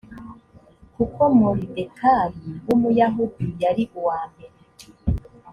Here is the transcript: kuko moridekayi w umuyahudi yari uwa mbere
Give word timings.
kuko 0.95 1.21
moridekayi 1.39 2.49
w 2.65 2.69
umuyahudi 2.75 3.47
yari 3.63 3.83
uwa 3.99 4.19
mbere 4.31 4.57